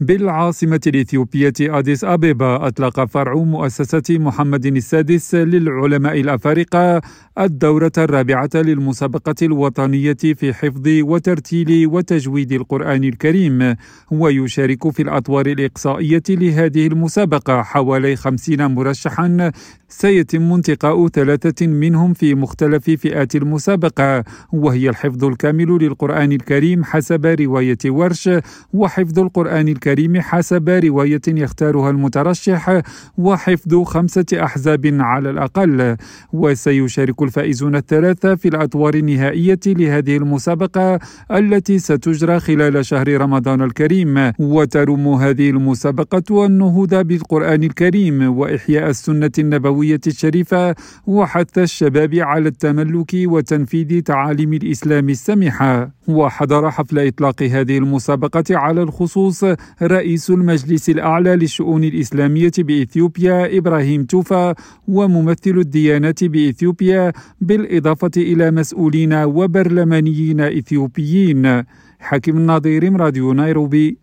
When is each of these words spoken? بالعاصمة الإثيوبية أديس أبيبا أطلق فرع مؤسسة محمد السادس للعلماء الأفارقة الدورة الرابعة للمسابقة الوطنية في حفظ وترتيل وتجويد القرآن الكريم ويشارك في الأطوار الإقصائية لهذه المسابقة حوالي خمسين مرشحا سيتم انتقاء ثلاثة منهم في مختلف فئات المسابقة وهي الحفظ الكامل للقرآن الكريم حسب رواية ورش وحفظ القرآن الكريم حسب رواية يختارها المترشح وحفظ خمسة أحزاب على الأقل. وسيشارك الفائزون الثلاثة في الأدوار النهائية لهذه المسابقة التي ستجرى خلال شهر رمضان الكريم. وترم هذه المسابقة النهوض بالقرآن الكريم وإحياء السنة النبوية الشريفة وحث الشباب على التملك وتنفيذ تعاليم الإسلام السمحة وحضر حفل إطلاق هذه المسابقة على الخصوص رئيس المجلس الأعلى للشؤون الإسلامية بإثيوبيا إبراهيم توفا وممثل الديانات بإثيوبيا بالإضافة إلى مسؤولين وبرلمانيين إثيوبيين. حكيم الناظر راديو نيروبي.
بالعاصمة 0.00 0.80
الإثيوبية 0.86 1.52
أديس 1.60 2.04
أبيبا 2.04 2.66
أطلق 2.66 3.04
فرع 3.04 3.34
مؤسسة 3.34 4.02
محمد 4.10 4.66
السادس 4.66 5.34
للعلماء 5.34 6.20
الأفارقة 6.20 7.00
الدورة 7.38 7.92
الرابعة 7.98 8.50
للمسابقة 8.54 9.34
الوطنية 9.42 10.16
في 10.36 10.52
حفظ 10.54 10.88
وترتيل 10.88 11.86
وتجويد 11.86 12.52
القرآن 12.52 13.04
الكريم 13.04 13.76
ويشارك 14.10 14.90
في 14.90 15.02
الأطوار 15.02 15.46
الإقصائية 15.46 16.22
لهذه 16.28 16.86
المسابقة 16.86 17.62
حوالي 17.62 18.16
خمسين 18.16 18.66
مرشحا 18.66 19.52
سيتم 19.92 20.52
انتقاء 20.52 21.08
ثلاثة 21.08 21.66
منهم 21.66 22.12
في 22.12 22.34
مختلف 22.34 22.90
فئات 22.90 23.34
المسابقة 23.34 24.24
وهي 24.52 24.88
الحفظ 24.88 25.24
الكامل 25.24 25.66
للقرآن 25.66 26.32
الكريم 26.32 26.84
حسب 26.84 27.26
رواية 27.26 27.78
ورش 27.86 28.30
وحفظ 28.72 29.18
القرآن 29.18 29.68
الكريم 29.68 30.20
حسب 30.20 30.68
رواية 30.68 31.20
يختارها 31.28 31.90
المترشح 31.90 32.82
وحفظ 33.18 33.82
خمسة 33.82 34.26
أحزاب 34.34 34.96
على 35.00 35.30
الأقل. 35.30 35.96
وسيشارك 36.32 37.22
الفائزون 37.22 37.76
الثلاثة 37.76 38.34
في 38.34 38.48
الأدوار 38.48 38.94
النهائية 38.94 39.60
لهذه 39.66 40.16
المسابقة 40.16 40.98
التي 41.30 41.78
ستجرى 41.78 42.40
خلال 42.40 42.86
شهر 42.86 43.20
رمضان 43.20 43.62
الكريم. 43.62 44.32
وترم 44.38 45.08
هذه 45.08 45.50
المسابقة 45.50 46.46
النهوض 46.46 46.94
بالقرآن 46.94 47.62
الكريم 47.62 48.38
وإحياء 48.38 48.90
السنة 48.90 49.30
النبوية 49.38 49.79
الشريفة 49.82 50.74
وحث 51.06 51.58
الشباب 51.58 52.14
على 52.14 52.48
التملك 52.48 53.12
وتنفيذ 53.14 54.02
تعاليم 54.02 54.52
الإسلام 54.52 55.08
السمحة 55.08 55.90
وحضر 56.08 56.70
حفل 56.70 56.98
إطلاق 57.06 57.42
هذه 57.42 57.78
المسابقة 57.78 58.44
على 58.50 58.82
الخصوص 58.82 59.44
رئيس 59.82 60.30
المجلس 60.30 60.90
الأعلى 60.90 61.36
للشؤون 61.36 61.84
الإسلامية 61.84 62.52
بإثيوبيا 62.58 63.58
إبراهيم 63.58 64.04
توفا 64.04 64.54
وممثل 64.88 65.58
الديانات 65.58 66.24
بإثيوبيا 66.24 67.12
بالإضافة 67.40 68.10
إلى 68.16 68.50
مسؤولين 68.50 69.12
وبرلمانيين 69.14 70.40
إثيوبيين. 70.40 71.62
حكيم 72.00 72.36
الناظر 72.36 72.96
راديو 73.00 73.32
نيروبي. 73.32 73.98